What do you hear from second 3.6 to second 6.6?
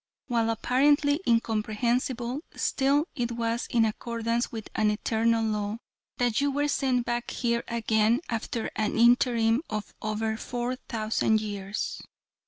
in accordance with an eternal law, that you